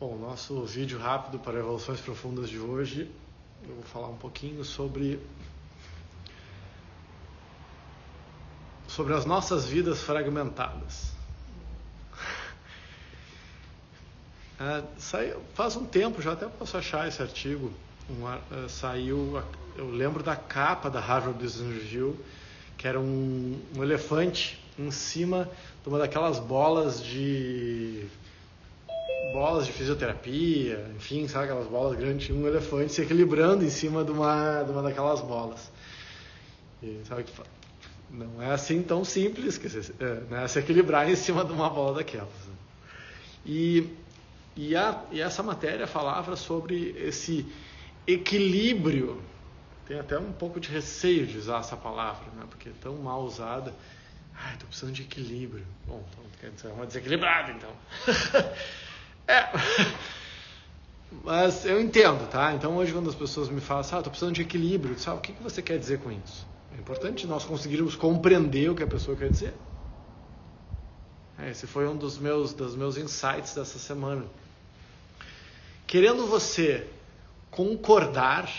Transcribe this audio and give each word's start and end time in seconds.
Bom, 0.00 0.18
nosso 0.18 0.64
vídeo 0.64 0.98
rápido 0.98 1.38
para 1.38 1.60
evoluções 1.60 2.00
profundas 2.00 2.50
de 2.50 2.58
hoje, 2.58 3.08
eu 3.62 3.76
vou 3.76 3.84
falar 3.84 4.08
um 4.08 4.16
pouquinho 4.16 4.64
sobre 4.64 5.20
sobre 8.88 9.14
as 9.14 9.24
nossas 9.24 9.66
vidas 9.66 10.02
fragmentadas. 10.02 11.12
É, 14.56 14.84
saiu, 14.98 15.42
faz 15.52 15.74
um 15.74 15.84
tempo, 15.84 16.22
já 16.22 16.32
até 16.32 16.46
posso 16.46 16.76
achar 16.76 17.08
esse 17.08 17.20
artigo. 17.20 17.72
Um, 18.08 18.24
uh, 18.24 18.68
saiu, 18.68 19.42
eu 19.76 19.90
lembro 19.90 20.22
da 20.22 20.36
capa 20.36 20.88
da 20.88 21.00
Harvard 21.00 21.36
Business 21.42 21.82
Review, 21.82 22.16
que 22.78 22.86
era 22.86 23.00
um, 23.00 23.60
um 23.76 23.82
elefante 23.82 24.64
em 24.78 24.92
cima 24.92 25.50
de 25.82 25.88
uma 25.88 25.98
daquelas 25.98 26.38
bolas 26.38 27.02
de 27.02 28.06
bolas 29.34 29.66
de 29.66 29.72
fisioterapia, 29.72 30.92
enfim, 30.94 31.26
sabe 31.26 31.46
aquelas 31.46 31.66
bolas 31.66 31.98
grandes, 31.98 32.30
um 32.30 32.46
elefante 32.46 32.92
se 32.92 33.02
equilibrando 33.02 33.64
em 33.64 33.68
cima 33.68 34.04
de 34.04 34.12
uma, 34.12 34.62
de 34.62 34.70
uma 34.70 34.80
daquelas 34.80 35.20
bolas. 35.20 35.72
E 36.80 37.00
sabe 37.04 37.24
que 37.24 37.32
não 38.10 38.40
é 38.40 38.52
assim 38.52 38.80
tão 38.80 39.04
simples 39.04 39.58
que 39.58 39.68
se, 39.68 39.92
é, 39.98 40.14
né, 40.30 40.46
se 40.46 40.60
equilibrar 40.60 41.10
em 41.10 41.16
cima 41.16 41.44
de 41.44 41.52
uma 41.52 41.68
bola 41.68 41.96
daquelas. 41.96 42.28
E, 43.44 43.92
e, 44.54 44.76
a, 44.76 45.02
e 45.10 45.20
essa 45.20 45.42
matéria 45.42 45.88
falava 45.88 46.36
sobre 46.36 46.90
esse 46.96 47.44
equilíbrio. 48.06 49.20
Tem 49.84 49.98
até 49.98 50.16
um 50.16 50.32
pouco 50.32 50.60
de 50.60 50.70
receio 50.70 51.26
de 51.26 51.38
usar 51.38 51.58
essa 51.58 51.76
palavra, 51.76 52.24
né, 52.36 52.44
porque 52.48 52.68
é 52.68 52.72
tão 52.80 52.94
mal 52.98 53.24
usada. 53.24 53.74
Ai, 54.32 54.52
estou 54.52 54.68
precisando 54.68 54.92
de 54.92 55.02
equilíbrio. 55.02 55.66
Bom, 55.88 56.04
então 56.12 56.24
quer 56.40 56.50
dizer, 56.50 56.68
uma 56.68 56.86
desequilibrada, 56.86 57.50
então. 57.50 57.70
É. 59.26 59.46
Mas 61.24 61.64
eu 61.64 61.80
entendo, 61.80 62.28
tá? 62.28 62.52
Então 62.54 62.76
hoje 62.76 62.92
quando 62.92 63.08
as 63.08 63.14
pessoas 63.14 63.48
me 63.48 63.60
falam 63.60 63.80
assim, 63.80 63.96
ah, 63.96 64.02
tô 64.02 64.10
precisando 64.10 64.34
de 64.34 64.42
equilíbrio, 64.42 64.98
sabe? 64.98 65.18
O 65.18 65.20
que, 65.20 65.32
que 65.32 65.42
você 65.42 65.62
quer 65.62 65.78
dizer 65.78 66.00
com 66.00 66.10
isso? 66.10 66.46
É 66.76 66.80
importante 66.80 67.26
nós 67.26 67.44
conseguirmos 67.44 67.94
compreender 67.94 68.70
o 68.70 68.74
que 68.74 68.82
a 68.82 68.86
pessoa 68.86 69.16
quer 69.16 69.30
dizer. 69.30 69.54
É, 71.38 71.50
esse 71.50 71.66
foi 71.66 71.88
um 71.88 71.96
dos 71.96 72.18
meus, 72.18 72.52
dos 72.52 72.76
meus 72.76 72.96
insights 72.96 73.54
dessa 73.54 73.78
semana. 73.78 74.24
Querendo 75.86 76.26
você 76.26 76.86
concordar 77.50 78.50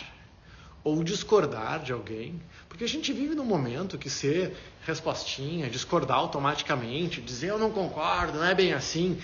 ou 0.84 1.04
discordar 1.04 1.84
de 1.84 1.92
alguém, 1.92 2.42
porque 2.70 2.84
a 2.84 2.88
gente 2.88 3.12
vive 3.12 3.36
num 3.36 3.46
momento 3.46 3.98
que 3.98 4.10
ser 4.10 4.56
respostinha, 4.86 5.70
discordar 5.70 6.18
automaticamente, 6.18 7.22
dizer 7.22 7.50
eu 7.50 7.58
não 7.58 7.72
concordo, 7.72 8.38
não 8.38 8.46
é 8.46 8.54
bem 8.54 8.74
assim, 8.74 9.20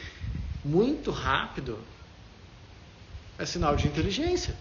muito 0.64 1.12
rápido, 1.12 1.80
é 3.38 3.45
sinal 3.45 3.76
de 3.76 3.88
inteligência. 3.88 4.56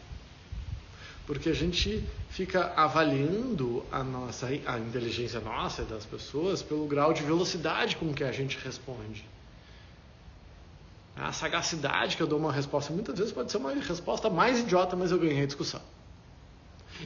Porque 1.26 1.48
a 1.48 1.54
gente 1.54 2.08
fica 2.28 2.72
avaliando 2.74 3.86
a 3.92 4.02
nossa 4.02 4.46
a 4.46 4.78
inteligência 4.78 5.40
nossa 5.40 5.84
das 5.84 6.04
pessoas 6.04 6.62
pelo 6.62 6.86
grau 6.86 7.12
de 7.12 7.22
velocidade 7.22 7.96
com 7.96 8.12
que 8.12 8.24
a 8.24 8.32
gente 8.32 8.58
responde. 8.58 9.28
A 11.14 11.32
sagacidade 11.32 12.16
que 12.16 12.22
eu 12.22 12.26
dou 12.26 12.38
uma 12.38 12.52
resposta 12.52 12.92
muitas 12.92 13.18
vezes 13.18 13.32
pode 13.32 13.50
ser 13.52 13.58
uma 13.58 13.72
resposta 13.74 14.30
mais 14.30 14.60
idiota, 14.60 14.96
mas 14.96 15.10
eu 15.10 15.18
ganhei 15.18 15.42
a 15.42 15.46
discussão. 15.46 15.82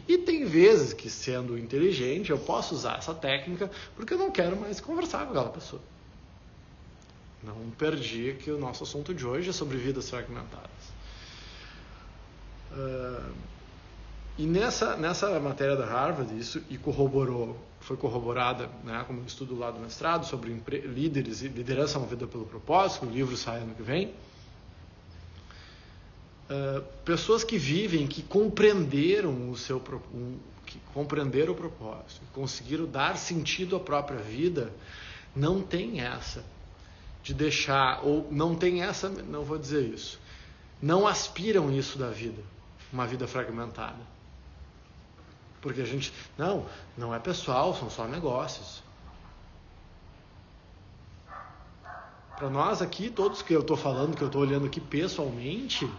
E 0.08 0.18
tem 0.18 0.44
vezes 0.44 0.92
que, 0.92 1.10
sendo 1.10 1.58
inteligente, 1.58 2.30
eu 2.30 2.38
posso 2.38 2.74
usar 2.74 2.98
essa 2.98 3.14
técnica 3.14 3.70
porque 3.94 4.14
eu 4.14 4.18
não 4.18 4.30
quero 4.30 4.56
mais 4.56 4.80
conversar 4.80 5.24
com 5.24 5.30
aquela 5.30 5.50
pessoa. 5.50 5.82
Não 7.44 7.70
perdi 7.76 8.36
que 8.42 8.50
o 8.50 8.58
nosso 8.58 8.84
assunto 8.84 9.12
de 9.12 9.26
hoje 9.26 9.50
é 9.50 9.52
sobre 9.52 9.76
vidas 9.76 10.08
fragmentadas. 10.08 10.70
Uh, 12.72 13.32
e 14.38 14.46
nessa, 14.46 14.96
nessa 14.96 15.38
matéria 15.38 15.76
da 15.76 15.84
Harvard, 15.84 16.36
isso 16.38 16.62
e 16.70 16.78
corroborou, 16.78 17.56
foi 17.80 17.96
corroborada 17.96 18.68
né, 18.82 19.04
como 19.06 19.20
um 19.20 19.26
estudo 19.26 19.56
lá 19.56 19.70
do 19.70 19.78
mestrado 19.78 20.26
sobre 20.26 20.58
líderes 20.86 21.42
e 21.42 21.48
liderança 21.48 21.98
movida 21.98 22.26
pelo 22.26 22.46
propósito, 22.46 23.06
o 23.06 23.10
livro 23.10 23.36
sai 23.36 23.60
ano 23.60 23.74
que 23.74 23.82
vem. 23.82 24.14
Uh, 26.48 26.82
pessoas 27.04 27.44
que 27.44 27.58
vivem, 27.58 28.06
que 28.06 28.22
compreenderam 28.22 29.50
o 29.50 29.56
seu 29.56 29.82
um, 30.14 30.38
que 30.64 30.78
compreenderam 30.94 31.52
o 31.52 31.56
propósito, 31.56 32.22
conseguiram 32.32 32.86
dar 32.86 33.18
sentido 33.18 33.76
à 33.76 33.80
própria 33.80 34.18
vida, 34.18 34.72
não 35.36 35.60
tem 35.60 36.00
essa 36.00 36.42
de 37.24 37.32
deixar, 37.32 38.04
ou 38.04 38.28
não 38.30 38.54
tem 38.54 38.82
essa, 38.82 39.08
não 39.08 39.42
vou 39.42 39.58
dizer 39.58 39.82
isso, 39.82 40.20
não 40.80 41.06
aspiram 41.06 41.72
isso 41.72 41.98
da 41.98 42.10
vida, 42.10 42.42
uma 42.92 43.06
vida 43.06 43.26
fragmentada. 43.26 44.14
Porque 45.62 45.80
a 45.80 45.86
gente, 45.86 46.12
não, 46.36 46.66
não 46.98 47.14
é 47.14 47.18
pessoal, 47.18 47.74
são 47.74 47.88
só 47.88 48.06
negócios. 48.06 48.82
Para 52.36 52.50
nós 52.50 52.82
aqui, 52.82 53.08
todos 53.08 53.40
que 53.40 53.54
eu 53.54 53.60
estou 53.60 53.76
falando, 53.76 54.14
que 54.14 54.22
eu 54.22 54.26
estou 54.26 54.42
olhando 54.42 54.66
aqui 54.66 54.78
pessoalmente, 54.80 55.90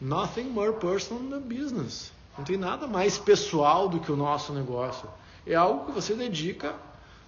nothing 0.00 0.50
more 0.50 0.72
personal 0.72 1.22
than 1.30 1.42
business. 1.42 2.10
Não 2.36 2.44
tem 2.44 2.56
nada 2.56 2.88
mais 2.88 3.16
pessoal 3.16 3.88
do 3.88 4.00
que 4.00 4.10
o 4.10 4.16
nosso 4.16 4.52
negócio. 4.52 5.08
É 5.46 5.54
algo 5.54 5.86
que 5.86 5.92
você 5.92 6.14
dedica, 6.14 6.74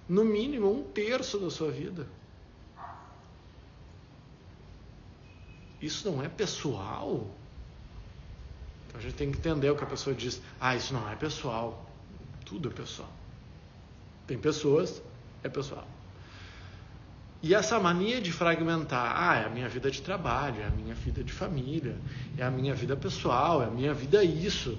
no 0.09 0.25
mínimo, 0.25 0.69
um 0.69 0.83
terço 0.83 1.39
da 1.39 1.49
sua 1.49 1.71
vida. 1.71 2.05
Isso 5.81 6.09
não 6.09 6.23
é 6.23 6.29
pessoal? 6.29 7.27
Então 8.87 8.99
a 8.99 9.03
gente 9.03 9.15
tem 9.15 9.31
que 9.31 9.37
entender 9.37 9.69
o 9.69 9.75
que 9.75 9.83
a 9.83 9.87
pessoa 9.87 10.15
diz. 10.15 10.41
Ah, 10.59 10.75
isso 10.75 10.93
não 10.93 11.09
é 11.09 11.15
pessoal. 11.15 11.89
Tudo 12.45 12.69
é 12.69 12.71
pessoal. 12.71 13.09
Tem 14.27 14.37
pessoas, 14.37 15.01
é 15.43 15.49
pessoal. 15.49 15.87
E 17.43 17.55
essa 17.55 17.79
mania 17.79 18.21
de 18.21 18.31
fragmentar, 18.31 19.15
ah, 19.17 19.35
é 19.37 19.45
a 19.45 19.49
minha 19.49 19.67
vida 19.67 19.89
de 19.89 20.01
trabalho, 20.01 20.61
é 20.61 20.67
a 20.67 20.69
minha 20.69 20.93
vida 20.93 21.23
de 21.23 21.33
família, 21.33 21.97
é 22.37 22.43
a 22.43 22.51
minha 22.51 22.75
vida 22.75 22.95
pessoal, 22.95 23.63
é 23.63 23.65
a 23.65 23.69
minha 23.71 23.93
vida 23.93 24.23
isso. 24.23 24.77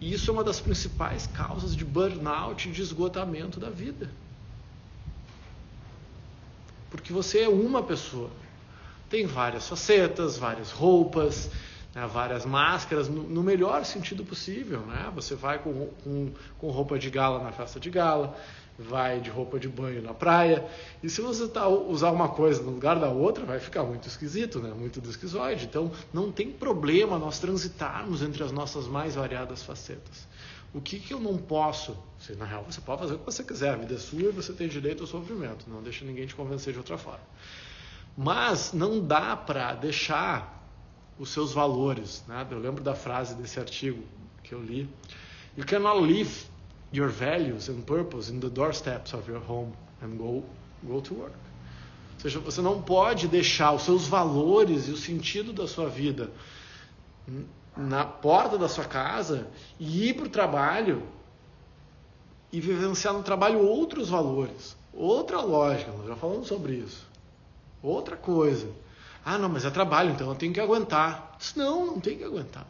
E 0.00 0.12
isso 0.12 0.30
é 0.30 0.32
uma 0.32 0.42
das 0.42 0.58
principais 0.58 1.26
causas 1.26 1.76
de 1.76 1.84
burnout 1.84 2.68
e 2.68 2.72
de 2.72 2.80
esgotamento 2.80 3.60
da 3.60 3.68
vida. 3.68 4.10
Porque 6.90 7.12
você 7.12 7.40
é 7.40 7.48
uma 7.48 7.82
pessoa 7.82 8.30
tem 9.12 9.26
várias 9.26 9.68
facetas, 9.68 10.38
várias 10.38 10.70
roupas, 10.70 11.50
né, 11.94 12.08
várias 12.10 12.46
máscaras, 12.46 13.10
no, 13.10 13.24
no, 13.24 13.42
melhor 13.42 13.84
sentido 13.84 14.24
possível. 14.24 14.80
Né? 14.80 15.12
Você 15.14 15.34
vai 15.34 15.58
com, 15.58 15.88
com, 16.02 16.32
com, 16.58 16.70
roupa 16.70 16.98
de 16.98 17.10
gala 17.10 17.44
na 17.44 17.52
festa 17.52 17.78
de 17.78 17.90
gala, 17.90 18.34
vai 18.78 19.20
de 19.20 19.28
roupa 19.28 19.60
de 19.60 19.68
banho 19.68 20.00
na 20.00 20.14
praia, 20.14 20.66
e 21.02 21.10
se 21.10 21.20
você 21.20 21.46
tá, 21.46 21.68
usar 21.68 22.10
uma 22.10 22.30
coisa 22.30 22.62
no 22.62 22.70
lugar 22.70 22.98
da 22.98 23.10
outra, 23.10 23.44
vai 23.44 23.60
ficar 23.60 23.82
muito 23.84 24.08
esquisito, 24.08 24.60
né? 24.60 24.72
muito 24.74 24.98
desquizoide. 24.98 25.66
Então, 25.66 25.92
não 26.10 26.32
tem 26.32 26.50
problema 26.50 27.18
nós 27.18 27.38
transitarmos 27.38 28.22
entre 28.22 28.42
as 28.42 28.50
nossas 28.50 28.86
mais 28.86 29.14
variadas 29.14 29.62
facetas. 29.62 30.26
O 30.72 30.80
que, 30.80 30.98
que 30.98 31.12
eu 31.12 31.20
não 31.20 31.36
posso? 31.36 31.94
Se, 32.18 32.34
na 32.34 32.46
real, 32.46 32.64
você 32.64 32.80
pode 32.80 33.02
fazer 33.02 33.12
o 33.12 33.18
que 33.18 33.26
você 33.26 33.44
quiser, 33.44 33.74
a 33.74 33.76
vida 33.76 33.92
é 33.92 33.98
sua 33.98 34.22
e 34.22 34.32
você 34.32 34.54
tem 34.54 34.68
direito 34.68 35.02
ao 35.02 35.06
sofrimento. 35.06 35.68
Não 35.68 35.82
deixa 35.82 36.02
ninguém 36.02 36.26
te 36.26 36.34
convencer 36.34 36.72
de 36.72 36.78
outra 36.78 36.96
forma. 36.96 37.20
Mas 38.16 38.72
não 38.72 39.00
dá 39.00 39.36
para 39.36 39.74
deixar 39.74 40.62
os 41.18 41.30
seus 41.30 41.52
valores. 41.52 42.24
Né? 42.26 42.46
Eu 42.50 42.58
lembro 42.58 42.82
da 42.82 42.94
frase 42.94 43.34
desse 43.34 43.58
artigo 43.58 44.02
que 44.42 44.54
eu 44.54 44.62
li. 44.62 44.88
You 45.56 45.64
cannot 45.64 46.00
leave 46.00 46.46
your 46.92 47.08
values 47.08 47.68
and 47.68 47.82
purpose 47.82 48.30
in 48.30 48.40
the 48.40 48.48
doorsteps 48.48 49.14
of 49.14 49.30
your 49.30 49.42
home 49.48 49.72
and 50.02 50.16
go, 50.16 50.44
go 50.82 51.00
to 51.00 51.14
work. 51.14 51.36
Ou 52.14 52.20
seja, 52.20 52.38
você 52.38 52.60
não 52.60 52.80
pode 52.80 53.28
deixar 53.28 53.72
os 53.72 53.82
seus 53.82 54.06
valores 54.06 54.88
e 54.88 54.92
o 54.92 54.96
sentido 54.96 55.52
da 55.52 55.66
sua 55.66 55.88
vida 55.88 56.30
na 57.76 58.04
porta 58.04 58.58
da 58.58 58.68
sua 58.68 58.84
casa 58.84 59.48
e 59.78 60.08
ir 60.08 60.14
para 60.14 60.26
o 60.26 60.28
trabalho 60.28 61.02
e 62.52 62.60
vivenciar 62.60 63.14
no 63.14 63.22
trabalho 63.22 63.66
outros 63.66 64.10
valores, 64.10 64.76
outra 64.92 65.40
lógica. 65.40 65.90
Nós 65.92 66.06
já 66.06 66.16
falamos 66.16 66.48
sobre 66.48 66.74
isso. 66.74 67.10
Outra 67.82 68.16
coisa. 68.16 68.70
Ah, 69.24 69.38
não, 69.38 69.48
mas 69.48 69.64
é 69.64 69.70
trabalho, 69.70 70.10
então 70.10 70.28
eu 70.28 70.34
tenho 70.34 70.52
que 70.52 70.60
aguentar. 70.60 71.36
Não, 71.56 71.86
não 71.86 72.00
tem 72.00 72.16
que 72.16 72.24
aguentar. 72.24 72.66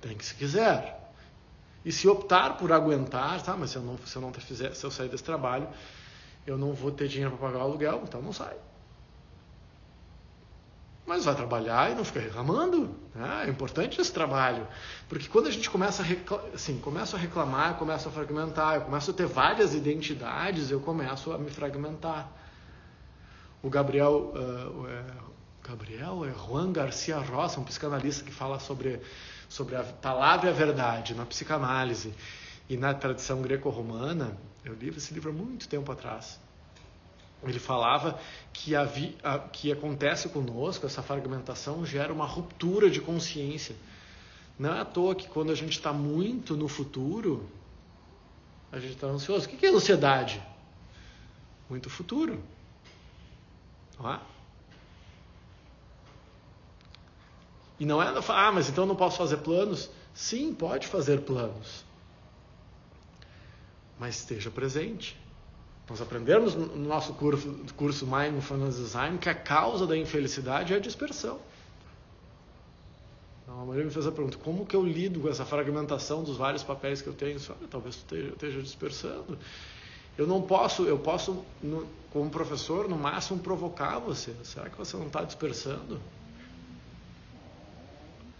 Tem 0.00 0.16
que 0.16 0.24
se 0.24 0.34
quiser. 0.34 1.00
E 1.84 1.90
se 1.90 2.06
optar 2.08 2.56
por 2.56 2.72
aguentar, 2.72 3.42
tá, 3.42 3.56
mas 3.56 3.70
se 3.70 3.76
eu 3.76 3.82
não, 3.82 3.98
se 3.98 4.14
eu 4.14 4.22
não 4.22 4.32
fizer, 4.32 4.74
se 4.74 4.84
eu 4.84 4.90
sair 4.90 5.08
desse 5.08 5.24
trabalho, 5.24 5.68
eu 6.46 6.56
não 6.56 6.72
vou 6.72 6.90
ter 6.90 7.08
dinheiro 7.08 7.36
para 7.36 7.48
pagar 7.48 7.60
o 7.60 7.62
aluguel, 7.68 8.02
então 8.04 8.22
não 8.22 8.32
sai. 8.32 8.56
Mas 11.04 11.24
vai 11.24 11.34
trabalhar 11.34 11.90
e 11.90 11.94
não 11.96 12.04
fica 12.04 12.20
reclamando. 12.20 12.94
Né? 13.14 13.44
É 13.46 13.50
importante 13.50 14.00
esse 14.00 14.12
trabalho. 14.12 14.66
Porque 15.08 15.28
quando 15.28 15.48
a 15.48 15.50
gente 15.50 15.68
começa 15.68 16.02
a, 16.02 16.54
assim, 16.54 16.78
começa 16.78 17.16
a 17.16 17.20
reclamar, 17.20 17.74
começa 17.74 18.08
a 18.08 18.12
fragmentar, 18.12 18.76
eu 18.76 18.80
começo 18.82 19.10
a 19.10 19.14
ter 19.14 19.26
várias 19.26 19.74
identidades, 19.74 20.70
eu 20.70 20.80
começo 20.80 21.32
a 21.32 21.38
me 21.38 21.50
fragmentar. 21.50 22.30
O 23.62 23.70
Gabriel, 23.70 24.32
uh, 24.34 25.32
Gabriel, 25.62 26.24
é 26.24 26.32
Juan 26.32 26.72
Garcia 26.72 27.18
Rosa, 27.18 27.60
um 27.60 27.64
psicanalista 27.64 28.24
que 28.24 28.32
fala 28.32 28.58
sobre, 28.58 29.00
sobre 29.48 29.76
a 29.76 29.84
palavra 29.84 30.50
e 30.50 30.52
a 30.52 30.52
verdade 30.52 31.14
na 31.14 31.24
psicanálise 31.24 32.12
e 32.68 32.76
na 32.76 32.92
tradição 32.92 33.40
greco-romana. 33.40 34.36
Eu 34.64 34.74
li 34.74 34.88
esse 34.88 35.14
livro 35.14 35.30
há 35.30 35.32
muito 35.32 35.68
tempo 35.68 35.92
atrás. 35.92 36.40
Ele 37.44 37.60
falava 37.60 38.18
que, 38.52 38.74
a, 38.74 38.88
a, 39.22 39.38
que 39.38 39.70
acontece 39.70 40.28
conosco, 40.28 40.84
essa 40.84 41.02
fragmentação 41.02 41.86
gera 41.86 42.12
uma 42.12 42.26
ruptura 42.26 42.90
de 42.90 43.00
consciência. 43.00 43.76
Não 44.58 44.74
é 44.74 44.80
à 44.80 44.84
toa 44.84 45.14
que 45.14 45.28
quando 45.28 45.52
a 45.52 45.54
gente 45.54 45.72
está 45.72 45.92
muito 45.92 46.56
no 46.56 46.66
futuro, 46.66 47.48
a 48.72 48.80
gente 48.80 48.94
está 48.94 49.06
ansioso. 49.06 49.46
O 49.46 49.48
que 49.48 49.64
é 49.64 49.68
ansiedade? 49.68 50.42
Muito 51.70 51.88
futuro. 51.88 52.42
Não 53.98 54.12
é? 54.12 54.20
E 57.80 57.84
não 57.84 58.02
é, 58.02 58.14
ah, 58.28 58.52
mas 58.52 58.68
então 58.68 58.86
não 58.86 58.94
posso 58.94 59.18
fazer 59.18 59.38
planos? 59.38 59.90
Sim, 60.14 60.54
pode 60.54 60.86
fazer 60.86 61.22
planos. 61.22 61.84
Mas 63.98 64.20
esteja 64.20 64.50
presente. 64.50 65.20
Nós 65.88 66.00
aprendemos 66.00 66.54
no 66.54 66.76
nosso 66.76 67.12
curso, 67.14 67.64
curso 67.76 68.06
Mindfulness 68.06 68.76
Design 68.76 69.18
que 69.18 69.28
a 69.28 69.34
causa 69.34 69.86
da 69.86 69.96
infelicidade 69.96 70.72
é 70.72 70.76
a 70.76 70.80
dispersão. 70.80 71.40
Então, 73.42 73.60
a 73.60 73.64
Maria 73.64 73.84
me 73.84 73.90
fez 73.90 74.06
a 74.06 74.12
pergunta: 74.12 74.38
como 74.38 74.64
que 74.64 74.76
eu 74.76 74.84
lido 74.84 75.20
com 75.20 75.28
essa 75.28 75.44
fragmentação 75.44 76.22
dos 76.22 76.36
vários 76.36 76.62
papéis 76.62 77.02
que 77.02 77.08
eu 77.08 77.14
tenho? 77.14 77.38
Olha, 77.48 77.68
talvez 77.68 77.96
tu 77.96 77.98
esteja, 77.98 78.28
esteja 78.28 78.62
dispersando. 78.62 79.38
Eu 80.16 80.26
não 80.26 80.42
posso, 80.42 80.84
eu 80.84 80.98
posso, 80.98 81.44
no, 81.62 81.86
como 82.12 82.30
professor, 82.30 82.88
no 82.88 82.96
máximo 82.96 83.40
provocar 83.40 83.98
você. 83.98 84.34
Será 84.44 84.68
que 84.68 84.76
você 84.76 84.96
não 84.96 85.06
está 85.06 85.22
dispersando? 85.22 86.00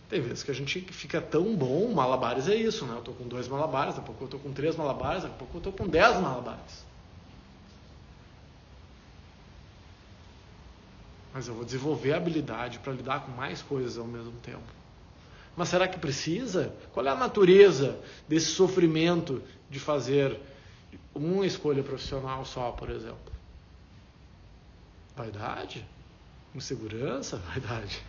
Tem 0.08 0.20
vezes 0.20 0.42
que 0.42 0.50
a 0.50 0.54
gente 0.54 0.80
fica 0.92 1.22
tão 1.22 1.56
bom, 1.56 1.90
malabares 1.94 2.46
é 2.46 2.54
isso, 2.54 2.84
né? 2.84 2.92
Eu 2.92 2.98
estou 2.98 3.14
com 3.14 3.26
dois 3.26 3.48
malabares, 3.48 3.94
daqui 3.94 4.04
a 4.04 4.06
pouco 4.06 4.24
eu 4.24 4.26
estou 4.26 4.40
com 4.40 4.52
três 4.52 4.76
malabares, 4.76 5.22
daqui 5.22 5.34
a 5.34 5.38
pouco 5.38 5.54
eu 5.54 5.58
estou 5.58 5.72
com 5.72 5.88
dez 5.88 6.20
malabares. 6.20 6.84
Mas 11.32 11.48
eu 11.48 11.54
vou 11.54 11.64
desenvolver 11.64 12.12
a 12.12 12.18
habilidade 12.18 12.78
para 12.78 12.92
lidar 12.92 13.24
com 13.24 13.32
mais 13.32 13.62
coisas 13.62 13.96
ao 13.96 14.06
mesmo 14.06 14.32
tempo. 14.42 14.60
Mas 15.56 15.70
será 15.70 15.88
que 15.88 15.98
precisa? 15.98 16.74
Qual 16.92 17.06
é 17.06 17.08
a 17.08 17.14
natureza 17.14 17.98
desse 18.28 18.48
sofrimento 18.48 19.42
de 19.70 19.80
fazer 19.80 20.38
uma 21.14 21.46
escolha 21.46 21.82
profissional 21.82 22.44
só, 22.44 22.72
por 22.72 22.90
exemplo? 22.90 23.32
Vaidade? 25.16 25.86
Insegurança? 26.54 27.36
Vaidade? 27.48 28.02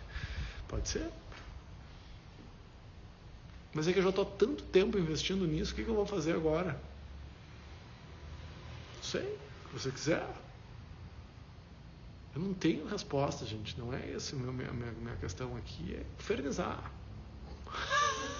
Pode 0.68 0.88
ser. 0.88 1.10
Mas 3.72 3.88
é 3.88 3.92
que 3.92 3.98
eu 3.98 4.02
já 4.02 4.10
estou 4.10 4.24
tanto 4.24 4.62
tempo 4.64 4.96
investindo 4.98 5.46
nisso, 5.46 5.72
o 5.72 5.74
que, 5.74 5.82
que 5.82 5.90
eu 5.90 5.96
vou 5.96 6.06
fazer 6.06 6.34
agora? 6.34 6.80
Não 8.96 9.02
sei, 9.02 9.22
o 9.22 9.68
que 9.68 9.80
você 9.80 9.90
quiser. 9.90 10.24
Eu 12.34 12.40
não 12.40 12.54
tenho 12.54 12.86
resposta, 12.86 13.44
gente. 13.44 13.78
Não 13.78 13.92
é 13.92 14.12
essa 14.12 14.34
a 14.34 14.38
minha, 14.38 14.72
minha, 14.72 14.92
minha 14.92 15.16
questão 15.16 15.56
aqui. 15.56 15.94
É 15.94 16.04
infernizar. 16.18 16.90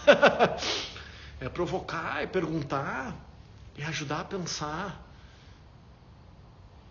é 1.41 1.49
provocar, 1.49 2.23
é 2.23 2.27
perguntar, 2.27 3.17
é 3.77 3.85
ajudar 3.85 4.21
a 4.21 4.25
pensar. 4.25 5.03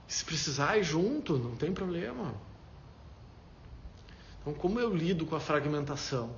Se 0.07 0.23
precisar, 0.23 0.77
ir 0.77 0.83
junto, 0.83 1.37
não 1.37 1.55
tem 1.55 1.73
problema. 1.73 2.33
Então, 4.41 4.53
como 4.53 4.79
eu 4.79 4.93
lido 4.93 5.25
com 5.25 5.35
a 5.35 5.39
fragmentação? 5.39 6.35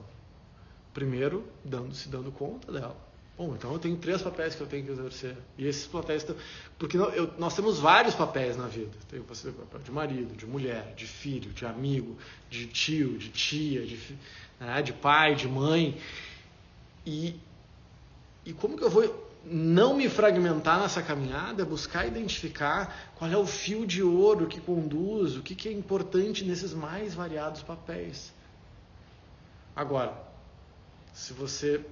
Primeiro, 0.94 1.46
dando, 1.64 1.94
se 1.94 2.08
dando 2.08 2.32
conta 2.32 2.72
dela. 2.72 2.96
Bom, 3.38 3.54
então 3.54 3.74
eu 3.74 3.80
tenho 3.80 3.98
três 3.98 4.22
papéis 4.22 4.56
que 4.56 4.62
eu 4.62 4.68
tenho 4.68 4.86
que 4.86 4.92
exercer. 4.92 5.36
E 5.58 5.68
esses 5.68 5.86
papéis. 5.88 6.26
Porque 6.80 6.96
eu, 6.96 7.34
nós 7.38 7.54
temos 7.54 7.80
vários 7.80 8.16
papéis 8.16 8.56
na 8.56 8.68
vida. 8.68 8.96
Tem 9.10 9.20
o 9.20 9.24
papel 9.24 9.82
de 9.84 9.92
marido, 9.92 10.36
de 10.38 10.46
mulher, 10.46 10.94
de 10.96 11.06
filho, 11.06 11.52
de 11.52 11.66
amigo, 11.66 12.18
de 12.50 12.68
tio, 12.68 13.18
de 13.18 13.30
tia, 13.30 13.86
de, 13.86 14.00
né, 14.58 14.82
de 14.82 14.94
pai, 14.94 15.36
de 15.36 15.50
mãe. 15.50 16.00
E, 17.06 17.38
e 18.46 18.54
como 18.54 18.78
que 18.78 18.84
eu 18.86 18.90
vou 18.90 19.25
não 19.46 19.96
me 19.96 20.10
fragmentar 20.10 20.80
nessa 20.80 21.02
caminhada? 21.02 21.62
É 21.62 21.66
buscar 21.66 22.06
identificar 22.06 23.14
qual 23.16 23.30
é 23.30 23.38
o 23.38 23.46
fio 23.46 23.86
de 23.86 24.02
ouro 24.02 24.48
que 24.48 24.60
conduz, 24.60 25.38
o 25.38 25.42
que, 25.42 25.56
que 25.56 25.70
é 25.70 25.72
importante 25.72 26.44
nesses 26.44 26.74
mais 26.74 27.14
variados 27.14 27.62
papéis. 27.62 28.34
Agora, 29.76 30.14
se 31.14 31.34
você 31.34 31.86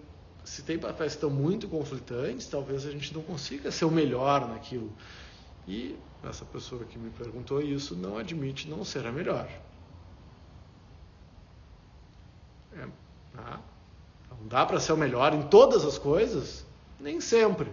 se 0.44 0.62
tem 0.62 0.78
papéis 0.78 1.14
que 1.14 1.18
estão 1.18 1.30
muito 1.30 1.68
conflitantes, 1.68 2.48
talvez 2.48 2.86
a 2.86 2.92
gente 2.92 3.14
não 3.14 3.22
consiga 3.22 3.72
ser 3.72 3.86
o 3.86 3.92
melhor 3.92 4.48
naquilo. 4.48 4.92
E 5.68 5.98
essa 6.24 6.44
pessoa 6.44 6.84
que 6.84 6.98
me 6.98 7.10
perguntou 7.12 7.62
isso 7.62 7.96
não 7.96 8.18
admite 8.18 8.70
não 8.70 8.84
ser 8.84 9.06
a 9.08 9.12
melhor. 9.12 9.48
É, 12.74 12.88
ah, 13.38 13.60
não 14.32 14.48
dá 14.48 14.66
para 14.66 14.80
ser 14.80 14.92
o 14.92 14.98
melhor 14.98 15.34
em 15.34 15.44
todas 15.44 15.86
as 15.86 15.98
coisas? 15.98 16.66
Nem 17.00 17.20
sempre. 17.20 17.70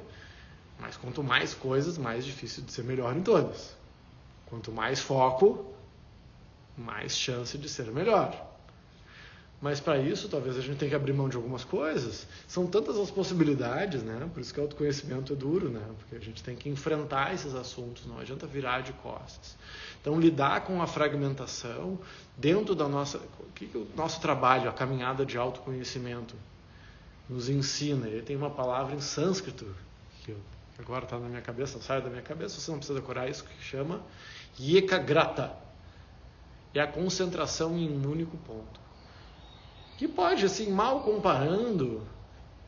Mas 0.80 0.96
quanto 0.96 1.22
mais 1.22 1.54
coisas, 1.54 1.98
mais 1.98 2.24
difícil 2.24 2.62
de 2.64 2.72
ser 2.72 2.84
melhor 2.84 3.16
em 3.16 3.22
todas. 3.22 3.76
Quanto 4.46 4.72
mais 4.72 4.98
foco, 5.00 5.64
mais 6.76 7.16
chance 7.16 7.56
de 7.58 7.68
ser 7.68 7.90
melhor. 7.92 8.48
Mas 9.60 9.78
para 9.78 9.98
isso, 9.98 10.26
talvez 10.26 10.56
a 10.56 10.62
gente 10.62 10.78
tenha 10.78 10.88
que 10.88 10.94
abrir 10.94 11.12
mão 11.12 11.28
de 11.28 11.36
algumas 11.36 11.64
coisas. 11.64 12.26
São 12.48 12.66
tantas 12.66 12.96
as 12.96 13.10
possibilidades, 13.10 14.02
né? 14.02 14.28
Por 14.32 14.40
isso 14.40 14.54
que 14.54 14.58
o 14.58 14.62
autoconhecimento 14.62 15.34
é 15.34 15.36
duro, 15.36 15.68
né? 15.68 15.82
Porque 15.98 16.16
a 16.16 16.18
gente 16.18 16.42
tem 16.42 16.56
que 16.56 16.70
enfrentar 16.70 17.34
esses 17.34 17.54
assuntos, 17.54 18.06
não 18.06 18.18
adianta 18.18 18.46
virar 18.46 18.80
de 18.80 18.94
costas. 18.94 19.58
Então, 20.00 20.18
lidar 20.18 20.62
com 20.62 20.80
a 20.80 20.86
fragmentação 20.86 21.98
dentro 22.38 22.74
da 22.74 22.88
nossa. 22.88 23.18
O 23.18 23.52
que, 23.54 23.66
que 23.66 23.76
o 23.76 23.86
nosso 23.94 24.18
trabalho, 24.18 24.70
a 24.70 24.72
caminhada 24.72 25.26
de 25.26 25.36
autoconhecimento, 25.36 26.34
nos 27.30 27.48
ensina? 27.48 28.08
Ele 28.08 28.22
tem 28.22 28.36
uma 28.36 28.50
palavra 28.50 28.94
em 28.94 29.00
sânscrito, 29.00 29.66
que 30.24 30.34
agora 30.78 31.04
está 31.04 31.18
na 31.18 31.28
minha 31.28 31.40
cabeça, 31.40 31.74
não 31.76 31.82
sai 31.82 32.02
da 32.02 32.10
minha 32.10 32.22
cabeça, 32.22 32.60
você 32.60 32.70
não 32.70 32.78
precisa 32.78 32.98
decorar 32.98 33.28
isso, 33.28 33.44
que 33.44 33.62
chama 33.62 34.02
Yekagrata. 34.58 35.52
É 36.74 36.80
a 36.80 36.86
concentração 36.86 37.76
em 37.76 37.88
um 37.88 38.10
único 38.10 38.36
ponto 38.38 38.80
que 40.00 40.08
pode, 40.08 40.46
assim, 40.46 40.70
mal 40.70 41.02
comparando, 41.02 42.02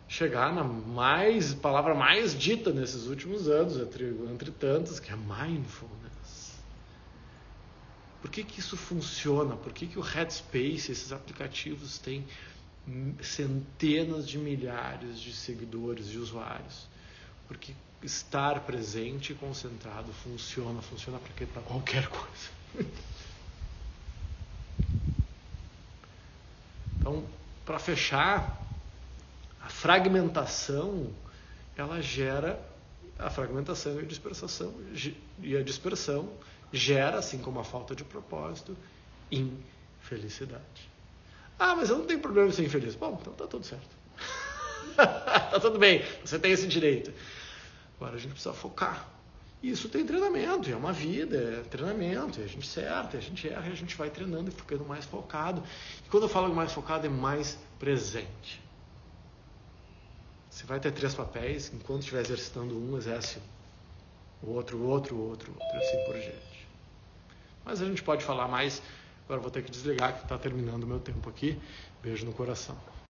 chegar 0.06 0.54
na 0.54 0.62
mais 0.62 1.54
palavra 1.54 1.94
mais 1.94 2.38
dita 2.38 2.70
nesses 2.70 3.06
últimos 3.06 3.48
anos, 3.48 3.78
entre, 3.78 4.04
entre 4.30 4.50
tantas, 4.50 5.00
que 5.00 5.10
é 5.10 5.16
mindfulness. 5.16 6.60
Por 8.20 8.30
que, 8.30 8.44
que 8.44 8.60
isso 8.60 8.76
funciona? 8.76 9.56
Por 9.56 9.72
que, 9.72 9.86
que 9.86 9.98
o 9.98 10.02
Headspace, 10.02 10.92
esses 10.92 11.10
aplicativos, 11.10 11.96
têm 11.96 12.26
centenas 13.22 14.28
de 14.28 14.38
milhares 14.38 15.20
de 15.20 15.32
seguidores, 15.32 16.08
de 16.08 16.18
usuários? 16.18 16.86
Porque 17.46 17.74
estar 18.02 18.60
presente 18.60 19.32
e 19.32 19.34
concentrado 19.34 20.12
funciona. 20.12 20.82
Funciona 20.82 21.18
para 21.18 21.32
quê? 21.32 21.46
Para 21.46 21.62
qualquer 21.62 22.08
coisa. 22.08 22.50
Então, 26.98 27.24
para 27.64 27.78
fechar, 27.78 28.60
a 29.60 29.68
fragmentação 29.68 31.12
ela 31.76 32.00
gera 32.00 32.60
a 33.18 33.30
fragmentação 33.30 33.96
e 33.96 34.00
a 34.00 34.06
dispersação 34.06 34.74
e 35.40 35.56
a 35.56 35.62
dispersão 35.62 36.32
gera, 36.72 37.18
assim 37.18 37.38
como 37.38 37.60
a 37.60 37.64
falta 37.64 37.94
de 37.94 38.04
propósito, 38.04 38.76
infelicidade. 39.30 40.90
Ah, 41.64 41.76
mas 41.76 41.90
eu 41.90 41.98
não 41.98 42.04
tenho 42.04 42.18
problema 42.18 42.48
em 42.48 42.52
ser 42.52 42.64
infeliz. 42.64 42.96
Bom, 42.96 43.16
então 43.20 43.32
tá 43.34 43.46
tudo 43.46 43.64
certo. 43.64 43.96
tá 44.96 45.60
tudo 45.60 45.78
bem, 45.78 46.04
você 46.24 46.36
tem 46.36 46.50
esse 46.50 46.66
direito. 46.66 47.14
Agora 47.96 48.16
a 48.16 48.18
gente 48.18 48.32
precisa 48.32 48.52
focar. 48.52 49.08
Isso 49.62 49.88
tem 49.88 50.04
treinamento, 50.04 50.68
é 50.68 50.74
uma 50.74 50.92
vida, 50.92 51.36
é 51.36 51.62
treinamento, 51.62 52.40
a 52.40 52.46
gente 52.48 52.66
acerta, 52.66 53.16
a 53.16 53.20
gente 53.20 53.48
erra, 53.48 53.70
a 53.70 53.76
gente 53.76 53.94
vai 53.94 54.10
treinando 54.10 54.50
e 54.50 54.52
ficando 54.52 54.84
mais 54.84 55.04
focado. 55.04 55.62
E 56.04 56.08
quando 56.08 56.24
eu 56.24 56.28
falo 56.28 56.52
mais 56.52 56.72
focado, 56.72 57.06
é 57.06 57.08
mais 57.08 57.56
presente. 57.78 58.60
Você 60.50 60.66
vai 60.66 60.80
ter 60.80 60.90
três 60.90 61.14
papéis, 61.14 61.70
enquanto 61.72 62.00
estiver 62.00 62.22
exercitando 62.22 62.76
um, 62.76 62.96
exerce 62.96 63.38
o 64.42 64.50
outro, 64.50 64.78
o 64.78 64.88
outro, 64.88 65.14
o 65.14 65.28
outro, 65.28 65.52
outro, 65.52 65.78
assim 65.78 66.04
por 66.06 66.14
diante. 66.14 66.68
Mas 67.64 67.80
a 67.80 67.84
gente 67.84 68.02
pode 68.02 68.24
falar 68.24 68.48
mais. 68.48 68.82
Agora 69.24 69.40
vou 69.40 69.50
ter 69.50 69.62
que 69.62 69.70
desligar, 69.70 70.14
que 70.14 70.22
está 70.22 70.36
terminando 70.38 70.84
o 70.84 70.86
meu 70.86 71.00
tempo 71.00 71.28
aqui. 71.28 71.60
Beijo 72.02 72.26
no 72.26 72.32
coração. 72.32 72.92